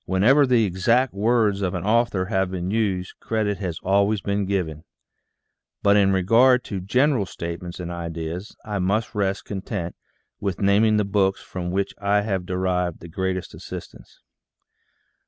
Whenever 0.05 0.47
the 0.47 0.65
exact 0.65 1.13
words 1.13 1.61
of 1.61 1.75
an 1.75 1.83
author 1.85 2.25
have 2.25 2.49
been 2.49 2.71
used, 2.71 3.13
credit 3.19 3.59
has 3.59 3.77
always 3.83 4.19
been 4.19 4.47
given; 4.47 4.83
but 5.83 5.95
in 5.95 6.11
regard 6.11 6.63
to 6.63 6.79
general 6.81 7.23
statements 7.27 7.79
and 7.79 7.91
ideas, 7.91 8.55
I 8.65 8.79
must 8.79 9.13
rest 9.13 9.45
content 9.45 9.95
with 10.39 10.59
naming 10.59 10.97
the 10.97 11.05
books 11.05 11.43
from 11.43 11.69
which 11.69 11.93
I 11.99 12.21
have 12.21 12.47
derived 12.47 12.99
the 12.99 13.09
greatest 13.09 13.53
assistance. 13.53 14.21